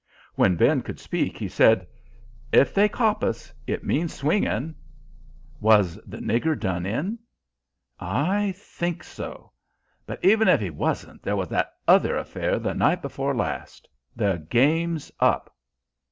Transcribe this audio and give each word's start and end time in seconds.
When 0.33 0.55
Ben 0.55 0.81
could 0.81 0.99
speak, 0.99 1.37
he 1.37 1.47
said: 1.47 1.85
"If 2.51 2.73
they 2.73 2.89
cop 2.89 3.23
us, 3.23 3.53
it 3.67 3.83
means 3.83 4.11
swinging." 4.15 4.73
"Was 5.59 5.97
the 6.07 6.17
nigger 6.17 6.59
done 6.59 6.87
in?" 6.87 7.19
"I 7.99 8.51
think 8.57 9.03
so. 9.03 9.51
But 10.07 10.25
even 10.25 10.47
if 10.47 10.59
'e 10.59 10.71
wasn't, 10.71 11.21
there 11.21 11.35
was 11.35 11.49
that 11.49 11.73
other 11.87 12.17
affair 12.17 12.57
the 12.57 12.73
night 12.73 13.03
before 13.03 13.35
last. 13.35 13.87
The 14.15 14.43
game's 14.49 15.11
up." 15.19 15.55